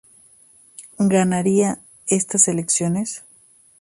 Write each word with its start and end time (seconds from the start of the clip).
Ganaría 0.97 1.77
estas 2.07 2.47
elecciones 2.47 3.23